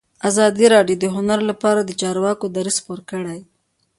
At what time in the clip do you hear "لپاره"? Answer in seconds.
1.49-1.81